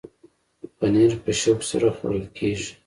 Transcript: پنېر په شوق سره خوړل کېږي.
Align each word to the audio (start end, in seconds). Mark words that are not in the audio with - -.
پنېر 0.77 1.11
په 1.23 1.31
شوق 1.39 1.59
سره 1.69 1.87
خوړل 1.95 2.25
کېږي. 2.37 2.71